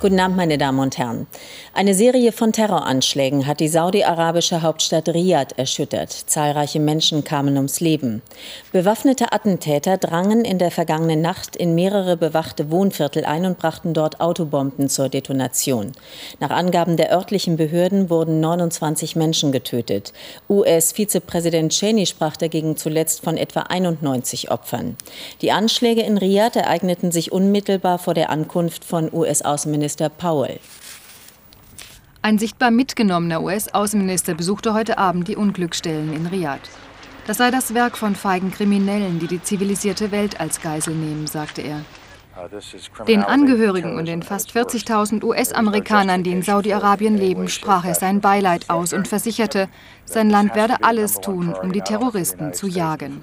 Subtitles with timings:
[0.00, 1.26] Guten Abend, meine Damen und Herren.
[1.74, 6.10] Eine Serie von Terroranschlägen hat die saudi-arabische Hauptstadt Riyadh erschüttert.
[6.10, 8.22] Zahlreiche Menschen kamen ums Leben.
[8.72, 14.22] Bewaffnete Attentäter drangen in der vergangenen Nacht in mehrere bewachte Wohnviertel ein und brachten dort
[14.22, 15.92] Autobomben zur Detonation.
[16.38, 20.14] Nach Angaben der örtlichen Behörden wurden 29 Menschen getötet.
[20.48, 24.96] US-Vizepräsident Cheney sprach dagegen zuletzt von etwa 91 Opfern.
[25.42, 30.60] Die Anschläge in Riyadh ereigneten sich unmittelbar vor der Ankunft von US-Außenminister Powell.
[32.22, 36.68] Ein sichtbar mitgenommener US-Außenminister besuchte heute Abend die Unglücksstellen in Riyadh.
[37.26, 41.62] Das sei das Werk von feigen Kriminellen, die die zivilisierte Welt als Geisel nehmen, sagte
[41.62, 41.80] er.
[43.06, 48.70] Den Angehörigen und den fast 40.000 US-Amerikanern, die in Saudi-Arabien leben, sprach er sein Beileid
[48.70, 49.68] aus und versicherte,
[50.04, 53.22] sein Land werde alles tun, um die Terroristen zu jagen.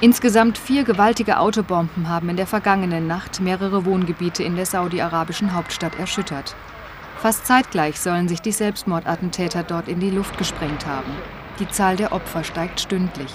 [0.00, 5.98] Insgesamt vier gewaltige Autobomben haben in der vergangenen Nacht mehrere Wohngebiete in der saudi-arabischen Hauptstadt
[5.98, 6.56] erschüttert.
[7.18, 11.10] Fast zeitgleich sollen sich die Selbstmordattentäter dort in die Luft gesprengt haben.
[11.58, 13.32] Die Zahl der Opfer steigt stündlich.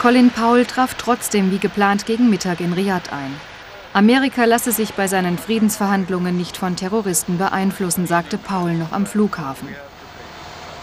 [0.00, 3.34] Colin Powell traf trotzdem wie geplant gegen Mittag in Riyadh ein.
[3.94, 9.68] Amerika lasse sich bei seinen Friedensverhandlungen nicht von Terroristen beeinflussen, sagte Powell noch am Flughafen.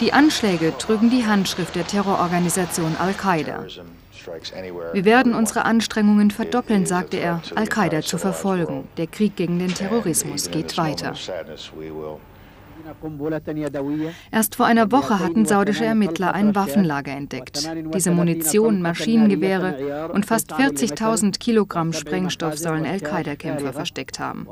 [0.02, 3.66] Die Anschläge trügen die Handschrift der Terrororganisation Al-Qaida.
[4.94, 8.88] Wir werden unsere Anstrengungen verdoppeln, sagte er, Al-Qaida zu verfolgen.
[8.98, 11.14] Der Krieg gegen den Terrorismus geht weiter.
[14.32, 17.70] Erst vor einer Woche hatten saudische Ermittler ein Waffenlager entdeckt.
[17.94, 24.48] Diese Munition, Maschinengewehre und fast 40.000 Kilogramm Sprengstoff sollen Al-Qaida-Kämpfer versteckt haben.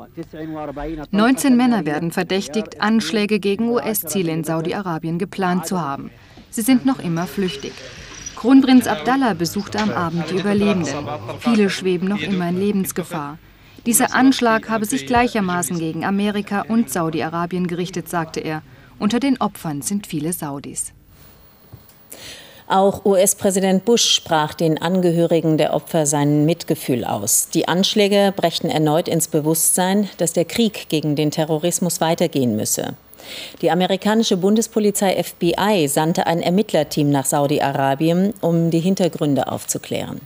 [1.12, 6.12] 19 Männer werden verdächtigt, Anschläge gegen US-Ziele in Saudi-Arabien geplant zu haben.
[6.50, 7.74] Sie sind noch immer flüchtig.
[8.36, 10.96] Kronprinz Abdallah besuchte am Abend die Überlebenden.
[11.40, 13.38] Viele schweben noch immer in Lebensgefahr.
[13.86, 18.62] Dieser Anschlag habe sich gleichermaßen gegen Amerika und Saudi-Arabien gerichtet, sagte er.
[19.00, 20.92] Unter den Opfern sind viele Saudis.
[22.68, 27.50] Auch US-Präsident Bush sprach den Angehörigen der Opfer sein Mitgefühl aus.
[27.50, 32.96] Die Anschläge brächten erneut ins Bewusstsein, dass der Krieg gegen den Terrorismus weitergehen müsse.
[33.62, 40.22] Die amerikanische Bundespolizei FBI sandte ein Ermittlerteam nach Saudi-Arabien, um die Hintergründe aufzuklären.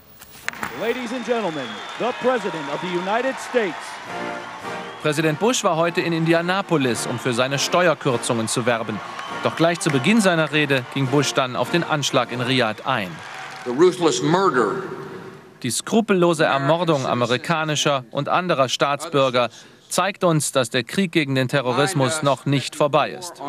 [5.01, 8.99] Präsident Bush war heute in Indianapolis, um für seine Steuerkürzungen zu werben.
[9.43, 13.09] Doch gleich zu Beginn seiner Rede ging Bush dann auf den Anschlag in Riyadh ein.
[15.61, 19.49] Die skrupellose Ermordung amerikanischer und anderer Staatsbürger
[19.87, 23.39] zeigt uns, dass der Krieg gegen den Terrorismus noch nicht vorbei ist.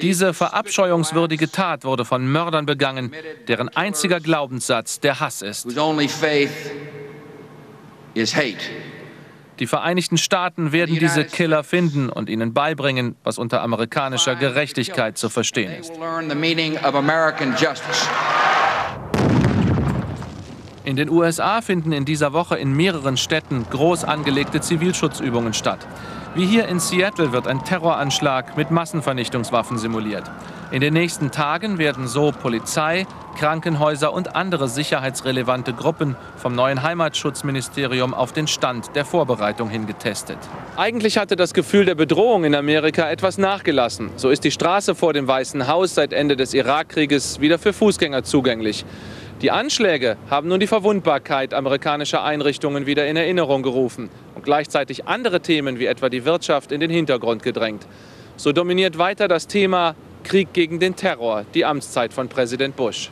[0.00, 3.12] Diese verabscheuungswürdige Tat wurde von Mördern begangen,
[3.48, 5.66] deren einziger Glaubenssatz der Hass ist.
[9.58, 15.28] Die Vereinigten Staaten werden diese Killer finden und ihnen beibringen, was unter amerikanischer Gerechtigkeit zu
[15.28, 15.92] verstehen ist.
[20.84, 25.86] In den USA finden in dieser Woche in mehreren Städten groß angelegte Zivilschutzübungen statt.
[26.34, 30.24] Wie hier in Seattle wird ein Terroranschlag mit Massenvernichtungswaffen simuliert.
[30.70, 33.06] In den nächsten Tagen werden so Polizei,
[33.38, 40.36] Krankenhäuser und andere sicherheitsrelevante Gruppen vom neuen Heimatschutzministerium auf den Stand der Vorbereitung hingetestet.
[40.76, 44.10] Eigentlich hatte das Gefühl der Bedrohung in Amerika etwas nachgelassen.
[44.16, 48.24] So ist die Straße vor dem Weißen Haus seit Ende des Irakkrieges wieder für Fußgänger
[48.24, 48.84] zugänglich.
[49.40, 55.40] Die Anschläge haben nun die Verwundbarkeit amerikanischer Einrichtungen wieder in Erinnerung gerufen und gleichzeitig andere
[55.40, 57.86] Themen wie etwa die Wirtschaft in den Hintergrund gedrängt.
[58.36, 59.94] So dominiert weiter das Thema
[60.24, 63.10] Krieg gegen den Terror, die Amtszeit von Präsident Bush.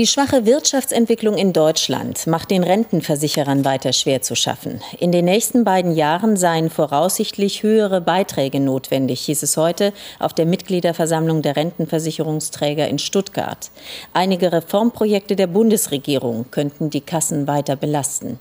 [0.00, 4.80] Die schwache Wirtschaftsentwicklung in Deutschland macht den Rentenversicherern weiter schwer zu schaffen.
[4.98, 10.46] In den nächsten beiden Jahren seien voraussichtlich höhere Beiträge notwendig, hieß es heute auf der
[10.46, 13.70] Mitgliederversammlung der Rentenversicherungsträger in Stuttgart.
[14.14, 18.38] Einige Reformprojekte der Bundesregierung könnten die Kassen weiter belasten.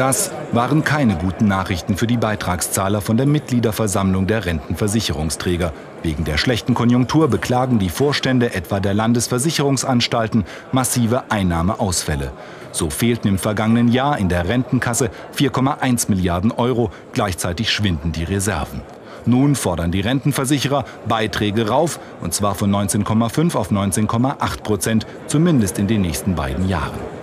[0.00, 5.74] Das waren keine guten Nachrichten für die Beitragszahler von der Mitgliederversammlung der Rentenversicherungsträger.
[6.02, 12.32] Wegen der schlechten Konjunktur beklagen die Vorstände etwa der Landesversicherungsanstalten massive Einnahmeausfälle.
[12.72, 16.90] So fehlten im vergangenen Jahr in der Rentenkasse 4,1 Milliarden Euro.
[17.12, 18.80] Gleichzeitig schwinden die Reserven.
[19.26, 25.88] Nun fordern die Rentenversicherer Beiträge rauf, und zwar von 19,5 auf 19,8 Prozent, zumindest in
[25.88, 27.19] den nächsten beiden Jahren.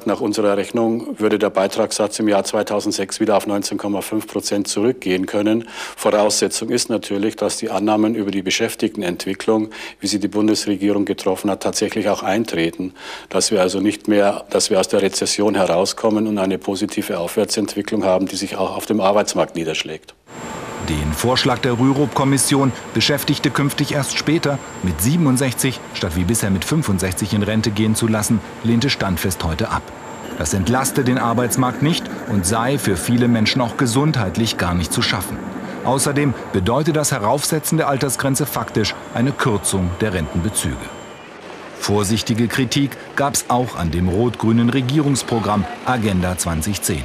[0.00, 5.26] Gesagt, nach unserer Rechnung würde der Beitragssatz im Jahr 2006 wieder auf 19,5 Prozent zurückgehen
[5.26, 5.68] können.
[5.96, 9.70] Voraussetzung ist natürlich, dass die Annahmen über die Beschäftigtenentwicklung,
[10.00, 12.94] wie sie die Bundesregierung getroffen hat, tatsächlich auch eintreten.
[13.28, 18.04] Dass wir also nicht mehr, dass wir aus der Rezession herauskommen und eine positive Aufwärtsentwicklung
[18.04, 20.14] haben, die sich auch auf dem Arbeitsmarkt niederschlägt.
[20.88, 27.34] Den Vorschlag der Rürup-Kommission, Beschäftigte künftig erst später mit 67 statt wie bisher mit 65
[27.34, 29.82] in Rente gehen zu lassen, lehnte Standfest heute ab.
[30.38, 35.02] Das entlaste den Arbeitsmarkt nicht und sei für viele Menschen auch gesundheitlich gar nicht zu
[35.02, 35.36] schaffen.
[35.84, 40.76] Außerdem bedeutet das Heraufsetzen der Altersgrenze faktisch eine Kürzung der Rentenbezüge.
[41.78, 47.02] Vorsichtige Kritik gab es auch an dem rot-grünen Regierungsprogramm Agenda 2010.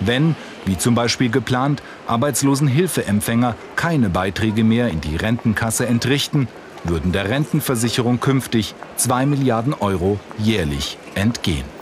[0.00, 0.36] Wenn,
[0.66, 6.48] wie zum Beispiel geplant, Arbeitslosenhilfeempfänger keine Beiträge mehr in die Rentenkasse entrichten,
[6.84, 11.79] würden der Rentenversicherung künftig 2 Milliarden Euro jährlich entgehen.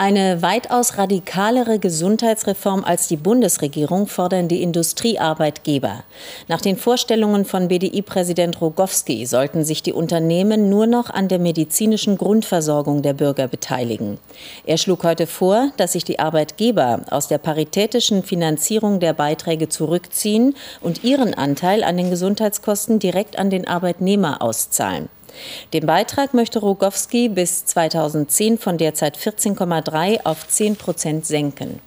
[0.00, 6.04] Eine weitaus radikalere Gesundheitsreform als die Bundesregierung fordern die Industriearbeitgeber.
[6.46, 12.16] Nach den Vorstellungen von BDI-Präsident Rogowski sollten sich die Unternehmen nur noch an der medizinischen
[12.16, 14.18] Grundversorgung der Bürger beteiligen.
[14.64, 20.54] Er schlug heute vor, dass sich die Arbeitgeber aus der paritätischen Finanzierung der Beiträge zurückziehen
[20.80, 25.08] und ihren Anteil an den Gesundheitskosten direkt an den Arbeitnehmer auszahlen.
[25.72, 31.80] Den Beitrag möchte Rogowski bis 2010 von derzeit 14,3 auf 10 Prozent senken.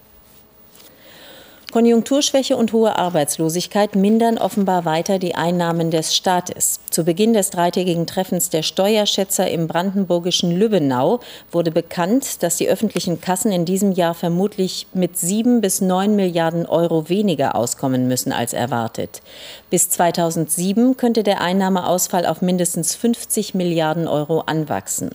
[1.72, 6.82] Konjunkturschwäche und hohe Arbeitslosigkeit mindern offenbar weiter die Einnahmen des Staates.
[6.90, 11.22] Zu Beginn des dreitägigen Treffens der Steuerschätzer im brandenburgischen Lübbenau
[11.52, 16.66] wurde bekannt, dass die öffentlichen Kassen in diesem Jahr vermutlich mit sieben bis neun Milliarden
[16.66, 19.22] Euro weniger auskommen müssen als erwartet.
[19.70, 25.12] Bis 2007 könnte der Einnahmeausfall auf mindestens 50 Milliarden Euro anwachsen.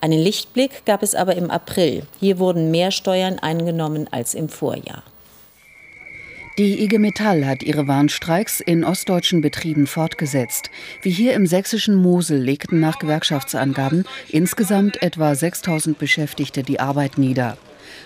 [0.00, 2.02] Einen Lichtblick gab es aber im April.
[2.18, 5.04] Hier wurden mehr Steuern eingenommen als im Vorjahr.
[6.60, 10.70] Die IG Metall hat ihre Warnstreiks in ostdeutschen Betrieben fortgesetzt.
[11.00, 17.56] Wie hier im sächsischen Mosel legten nach Gewerkschaftsangaben insgesamt etwa 6000 Beschäftigte die Arbeit nieder.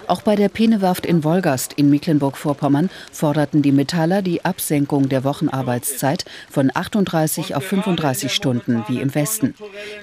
[0.06, 6.24] Auch bei der Penewerft in Wolgast in Mecklenburg-Vorpommern forderten die Metaller die Absenkung der Wochenarbeitszeit
[6.48, 9.54] von 38 auf 35 Stunden wie im Westen.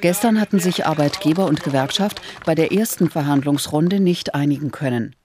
[0.02, 5.16] Gestern hatten sich Arbeitgeber und Gewerkschaft bei der ersten Verhandlungsrunde nicht einigen können.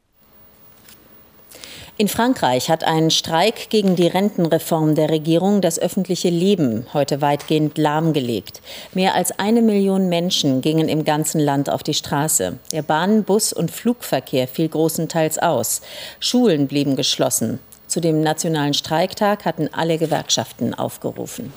[1.98, 7.78] In Frankreich hat ein Streik gegen die Rentenreform der Regierung das öffentliche Leben heute weitgehend
[7.78, 8.60] lahmgelegt.
[8.93, 12.58] Mehr als eine Million Menschen gingen im ganzen Land auf die Straße.
[12.70, 15.81] Der Bahn-, Bus- und Flugverkehr fiel großenteils aus.
[16.20, 17.60] Schulen blieben geschlossen.
[17.87, 21.54] Zu dem nationalen Streiktag hatten alle Gewerkschaften aufgerufen.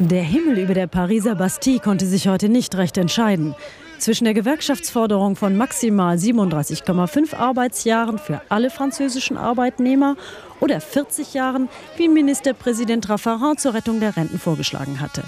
[0.00, 3.54] Der Himmel über der Pariser Bastille konnte sich heute nicht recht entscheiden.
[3.98, 10.16] Zwischen der Gewerkschaftsforderung von maximal 37,5 Arbeitsjahren für alle französischen Arbeitnehmer
[10.60, 15.24] oder 40 Jahren, wie Ministerpräsident Raffarin zur Rettung der Renten vorgeschlagen hatte.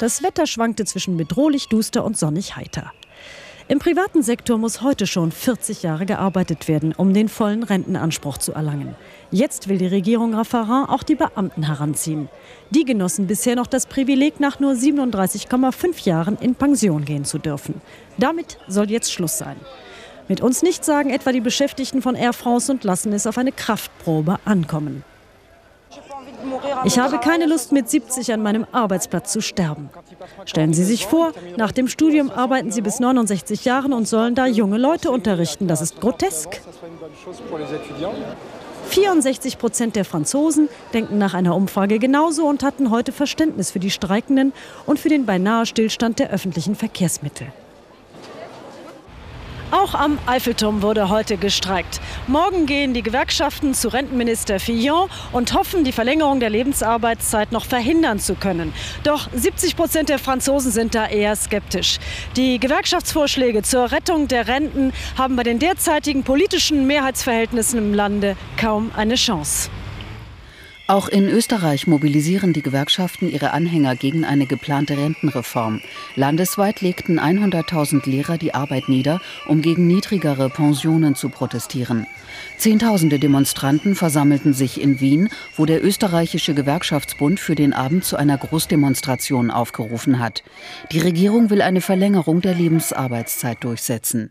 [0.00, 2.92] Das Wetter schwankte zwischen bedrohlich duster und sonnig heiter.
[3.70, 8.52] Im privaten Sektor muss heute schon 40 Jahre gearbeitet werden, um den vollen Rentenanspruch zu
[8.52, 8.96] erlangen.
[9.30, 12.30] Jetzt will die Regierung Raffarin auch die Beamten heranziehen.
[12.70, 17.82] Die genossen bisher noch das Privileg, nach nur 37,5 Jahren in Pension gehen zu dürfen.
[18.16, 19.56] Damit soll jetzt Schluss sein.
[20.28, 23.52] Mit uns nicht sagen etwa die Beschäftigten von Air France und lassen es auf eine
[23.52, 25.04] Kraftprobe ankommen.
[26.84, 29.90] Ich habe keine Lust, mit 70 an meinem Arbeitsplatz zu sterben.
[30.44, 34.46] Stellen Sie sich vor, nach dem Studium arbeiten Sie bis 69 Jahren und sollen da
[34.46, 35.68] junge Leute unterrichten.
[35.68, 36.60] Das ist grotesk.
[38.88, 43.90] 64 Prozent der Franzosen denken nach einer Umfrage genauso und hatten heute Verständnis für die
[43.90, 44.52] Streikenden
[44.86, 47.48] und für den beinahe Stillstand der öffentlichen Verkehrsmittel.
[49.70, 52.00] Auch am Eiffelturm wurde heute gestreikt.
[52.28, 58.18] Morgen gehen die Gewerkschaften zu Rentenminister Fillon und hoffen, die Verlängerung der Lebensarbeitszeit noch verhindern
[58.18, 58.74] zu können.
[59.02, 61.98] Doch 70 Prozent der Franzosen sind da eher skeptisch.
[62.36, 68.90] Die Gewerkschaftsvorschläge zur Rettung der Renten haben bei den derzeitigen politischen Mehrheitsverhältnissen im Lande kaum
[68.94, 69.70] eine Chance.
[70.90, 75.82] Auch in Österreich mobilisieren die Gewerkschaften ihre Anhänger gegen eine geplante Rentenreform.
[76.16, 82.06] Landesweit legten 100.000 Lehrer die Arbeit nieder, um gegen niedrigere Pensionen zu protestieren.
[82.56, 88.38] Zehntausende Demonstranten versammelten sich in Wien, wo der österreichische Gewerkschaftsbund für den Abend zu einer
[88.38, 90.42] Großdemonstration aufgerufen hat.
[90.90, 94.30] Die Regierung will eine Verlängerung der Lebensarbeitszeit durchsetzen.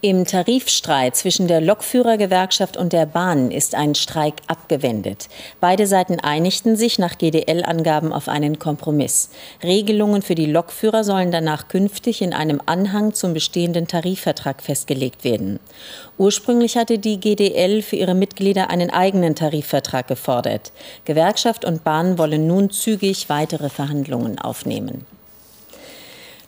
[0.00, 5.28] Im Tarifstreit zwischen der Lokführergewerkschaft und der Bahn ist ein Streik abgewendet.
[5.60, 9.30] Beide Seiten einigten sich nach GDL-Angaben auf einen Kompromiss.
[9.62, 15.58] Regelungen für die Lokführer sollen danach künftig in einem Anhang zum bestehenden Tarifvertrag festgelegt werden.
[16.18, 20.72] Ursprünglich hatte die GDL für ihre Mitglieder einen eigenen Tarifvertrag gefordert.
[21.06, 25.06] Gewerkschaft und Bahn wollen nun zügig weitere Verhandlungen aufnehmen.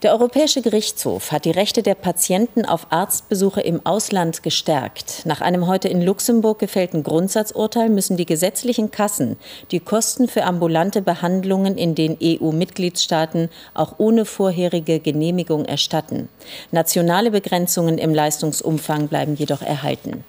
[0.07, 5.27] Der Europäische Gerichtshof hat die Rechte der Patienten auf Arztbesuche im Ausland gestärkt.
[5.27, 9.37] Nach einem heute in Luxemburg gefällten Grundsatzurteil müssen die gesetzlichen Kassen
[9.73, 16.29] die Kosten für ambulante Behandlungen in den EU-Mitgliedstaaten auch ohne vorherige Genehmigung erstatten.
[16.71, 20.23] Nationale Begrenzungen im Leistungsumfang bleiben jedoch erhalten.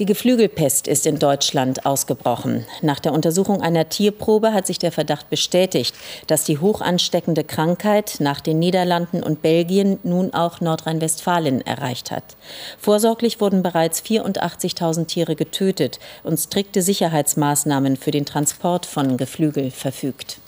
[0.00, 2.64] Die Geflügelpest ist in Deutschland ausgebrochen.
[2.80, 5.94] Nach der Untersuchung einer Tierprobe hat sich der Verdacht bestätigt,
[6.26, 12.24] dass die hoch ansteckende Krankheit nach den Niederlanden und Belgien nun auch Nordrhein-Westfalen erreicht hat.
[12.78, 20.38] Vorsorglich wurden bereits 84.000 Tiere getötet und strikte Sicherheitsmaßnahmen für den Transport von Geflügel verfügt.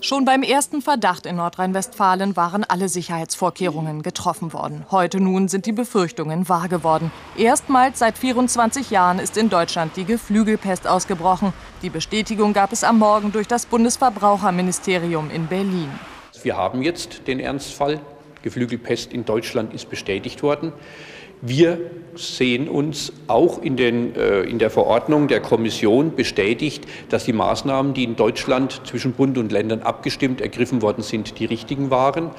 [0.00, 4.86] Schon beim ersten Verdacht in Nordrhein-Westfalen waren alle Sicherheitsvorkehrungen getroffen worden.
[4.92, 7.10] Heute nun sind die Befürchtungen wahr geworden.
[7.36, 11.52] Erstmals seit 24 Jahren ist in Deutschland die Geflügelpest ausgebrochen.
[11.82, 15.90] Die Bestätigung gab es am Morgen durch das Bundesverbraucherministerium in Berlin.
[16.44, 18.00] Wir haben jetzt den Ernstfall.
[18.42, 20.72] Geflügelpest in Deutschland ist bestätigt worden.
[21.40, 21.78] Wir
[22.16, 27.94] sehen uns auch in, den, äh, in, der Verordnung der Kommission bestätigt, dass die Maßnahmen,
[27.94, 32.30] die in Deutschland zwischen Bund und Ländern abgestimmt ergriffen worden sind, die richtigen waren.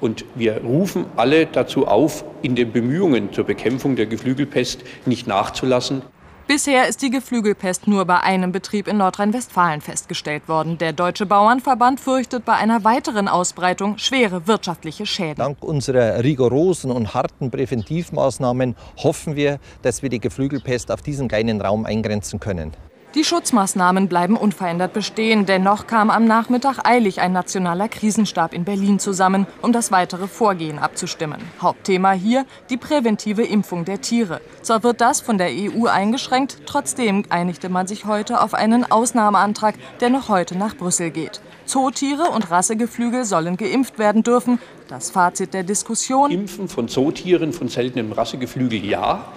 [0.00, 6.02] Und wir rufen alle dazu auf, in den Bemühungen zur Bekämpfung der Geflügelpest nicht nachzulassen.
[6.46, 10.76] Bisher ist die Geflügelpest nur bei einem Betrieb in Nordrhein-Westfalen festgestellt worden.
[10.76, 15.36] Der Deutsche Bauernverband fürchtet bei einer weiteren Ausbreitung schwere wirtschaftliche Schäden.
[15.36, 21.62] Dank unserer rigorosen und harten Präventivmaßnahmen hoffen wir, dass wir die Geflügelpest auf diesen kleinen
[21.62, 22.72] Raum eingrenzen können.
[23.14, 25.46] Die Schutzmaßnahmen bleiben unverändert bestehen.
[25.46, 30.80] Dennoch kam am Nachmittag eilig ein nationaler Krisenstab in Berlin zusammen, um das weitere Vorgehen
[30.80, 31.40] abzustimmen.
[31.62, 34.40] Hauptthema hier die präventive Impfung der Tiere.
[34.62, 39.76] Zwar wird das von der EU eingeschränkt, trotzdem einigte man sich heute auf einen Ausnahmeantrag,
[40.00, 41.40] der noch heute nach Brüssel geht.
[41.66, 44.58] Zootiere und Rassegeflügel sollen geimpft werden dürfen.
[44.88, 46.32] Das Fazit der Diskussion.
[46.32, 49.28] Impfen von Zootieren, von seltenem Rassegeflügel ja.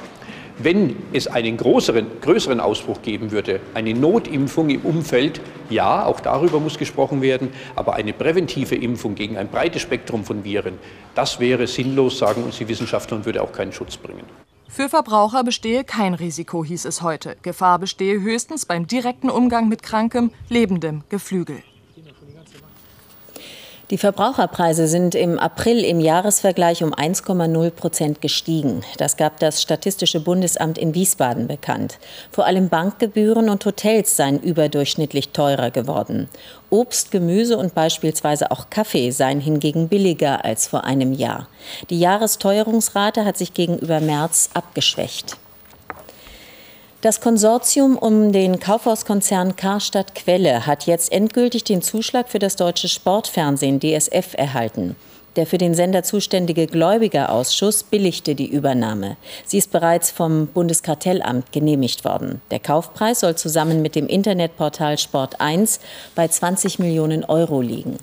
[0.59, 6.59] Wenn es einen größeren, größeren Ausbruch geben würde, eine Notimpfung im Umfeld, ja, auch darüber
[6.59, 10.79] muss gesprochen werden, aber eine präventive Impfung gegen ein breites Spektrum von Viren,
[11.13, 14.23] das wäre sinnlos, sagen uns die Wissenschaftler, und würde auch keinen Schutz bringen.
[14.67, 17.37] Für Verbraucher bestehe kein Risiko, hieß es heute.
[17.43, 21.61] Gefahr bestehe höchstens beim direkten Umgang mit krankem, lebendem Geflügel.
[23.89, 28.81] Die Verbraucherpreise sind im April im Jahresvergleich um 1,0 Prozent gestiegen.
[28.97, 31.97] Das gab das Statistische Bundesamt in Wiesbaden bekannt.
[32.29, 36.27] Vor allem Bankgebühren und Hotels seien überdurchschnittlich teurer geworden.
[36.69, 41.47] Obst, Gemüse und beispielsweise auch Kaffee seien hingegen billiger als vor einem Jahr.
[41.89, 45.37] Die Jahresteuerungsrate hat sich gegenüber März abgeschwächt.
[47.01, 52.87] Das Konsortium um den Kaufhauskonzern Karstadt Quelle hat jetzt endgültig den Zuschlag für das deutsche
[52.87, 54.95] Sportfernsehen DSF erhalten.
[55.35, 59.15] Der für den Sender zuständige Gläubigerausschuss billigte die Übernahme.
[59.45, 62.41] Sie ist bereits vom Bundeskartellamt genehmigt worden.
[62.49, 65.79] Der Kaufpreis soll zusammen mit dem Internetportal Sport 1
[66.15, 67.97] bei 20 Millionen Euro liegen.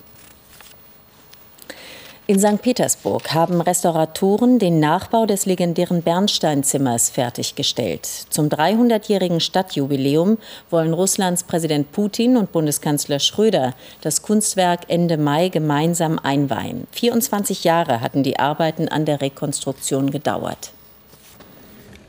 [2.27, 2.63] In St.
[2.63, 8.07] Petersburg haben Restauratoren den Nachbau des legendären Bernsteinzimmers fertiggestellt.
[8.07, 10.39] Zum 300-jährigen Stadtjubiläum
[10.71, 16.87] wollen Russlands Präsident Putin und Bundeskanzler Schröder das Kunstwerk Ende Mai gemeinsam einweihen.
[16.93, 20.73] 24 Jahre hatten die Arbeiten an der Rekonstruktion gedauert.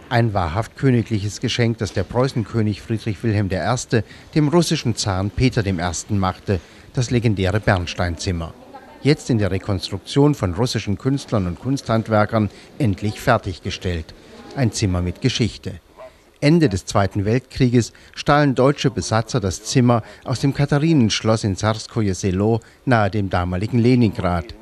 [0.07, 4.01] Ein wahrhaft königliches Geschenk, das der Preußenkönig Friedrich Wilhelm I.
[4.33, 5.73] dem russischen Zaren Peter I.
[6.13, 6.61] machte,
[6.93, 8.53] das legendäre Bernsteinzimmer
[9.05, 14.13] jetzt in der Rekonstruktion von russischen Künstlern und Kunsthandwerkern endlich fertiggestellt.
[14.55, 15.79] Ein Zimmer mit Geschichte.
[16.41, 22.61] Ende des Zweiten Weltkrieges stahlen deutsche Besatzer das Zimmer aus dem Katharinenschloss in Sarskoje Selo
[22.85, 24.55] nahe dem damaligen Leningrad.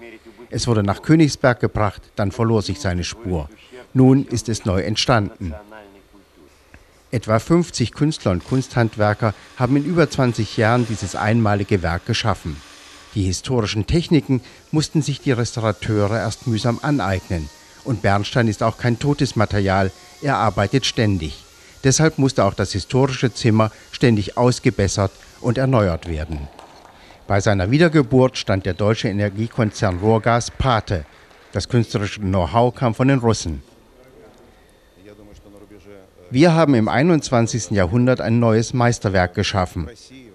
[0.49, 3.49] Es wurde nach Königsberg gebracht, dann verlor sich seine Spur.
[3.93, 5.53] Nun ist es neu entstanden.
[7.11, 12.57] Etwa 50 Künstler und Kunsthandwerker haben in über 20 Jahren dieses einmalige Werk geschaffen.
[13.15, 14.41] Die historischen Techniken
[14.71, 17.49] mussten sich die Restaurateure erst mühsam aneignen.
[17.83, 19.91] Und Bernstein ist auch kein totes Material,
[20.21, 21.43] er arbeitet ständig.
[21.83, 26.47] Deshalb musste auch das historische Zimmer ständig ausgebessert und erneuert werden.
[27.27, 31.05] Bei seiner Wiedergeburt stand der deutsche Energiekonzern Rohrgas Pate.
[31.51, 33.61] Das künstlerische Know-how kam von den Russen.
[36.31, 37.71] Wir haben im 21.
[37.71, 39.87] Jahrhundert ein neues Meisterwerk geschaffen.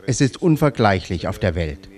[0.06, 1.88] Es ist unvergleichlich auf der Welt.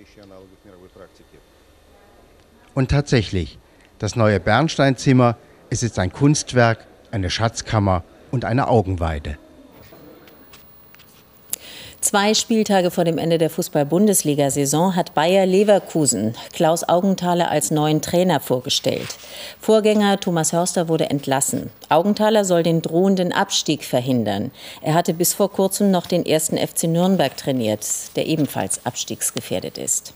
[2.74, 3.58] Und tatsächlich,
[3.98, 5.36] das neue Bernsteinzimmer,
[5.70, 9.38] ist ein Kunstwerk, eine Schatzkammer und eine Augenweide.
[12.00, 18.40] Zwei Spieltage vor dem Ende der Fußball-Bundesliga-Saison hat Bayer Leverkusen Klaus Augenthaler als neuen Trainer
[18.40, 19.18] vorgestellt.
[19.60, 21.68] Vorgänger Thomas Hörster wurde entlassen.
[21.90, 24.50] Augenthaler soll den drohenden Abstieg verhindern.
[24.80, 27.86] Er hatte bis vor kurzem noch den ersten FC Nürnberg trainiert,
[28.16, 30.14] der ebenfalls abstiegsgefährdet ist.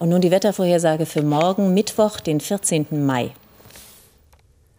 [0.00, 3.04] Und nun die Wettervorhersage für morgen, Mittwoch, den 14.
[3.04, 3.32] Mai.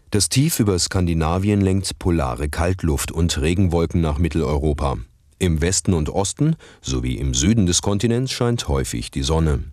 [0.09, 4.97] Das Tief über Skandinavien lenkt polare Kaltluft und Regenwolken nach Mitteleuropa.
[5.37, 9.65] Im Westen und Osten sowie im Süden des Kontinents scheint häufig die Sonne.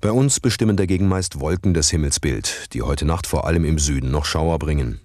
[0.00, 4.10] Bei uns bestimmen dagegen meist Wolken das Himmelsbild, die heute Nacht vor allem im Süden
[4.10, 5.00] noch Schauer bringen.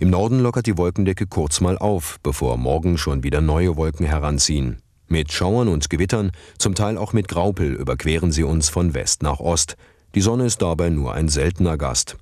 [0.00, 4.82] Im Norden lockert die Wolkendecke kurz mal auf, bevor morgen schon wieder neue Wolken heranziehen.
[5.08, 9.40] Mit Schauern und Gewittern, zum Teil auch mit Graupel, überqueren sie uns von West nach
[9.40, 9.76] Ost.
[10.14, 12.16] Die Sonne ist dabei nur ein seltener Gast.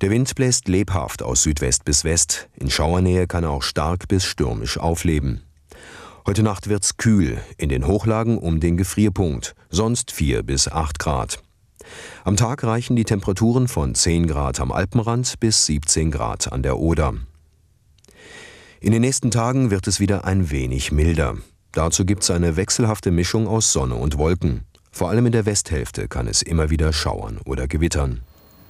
[0.00, 2.48] Der Wind bläst lebhaft aus Südwest bis West.
[2.56, 5.42] In Schauernähe kann er auch stark bis stürmisch aufleben.
[6.26, 11.42] Heute Nacht wird's kühl, in den Hochlagen um den Gefrierpunkt, sonst 4 bis 8 Grad.
[12.24, 16.78] Am Tag reichen die Temperaturen von 10 Grad am Alpenrand bis 17 Grad an der
[16.78, 17.14] Oder.
[18.80, 21.36] In den nächsten Tagen wird es wieder ein wenig milder.
[21.74, 24.62] Dazu gibt's eine wechselhafte Mischung aus Sonne und Wolken.
[24.92, 28.20] Vor allem in der Westhälfte kann es immer wieder schauern oder gewittern.